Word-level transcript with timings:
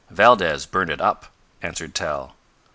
"Valdez 0.09 0.65
burn 0.65 0.89
it 0.89 0.99
up," 0.99 1.27
answered 1.61 1.93
Tal. 1.93 2.33